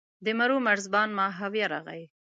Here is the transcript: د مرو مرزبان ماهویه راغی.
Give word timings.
د 0.25 0.27
مرو 0.37 0.57
مرزبان 0.67 1.09
ماهویه 1.17 1.67
راغی. 1.73 2.03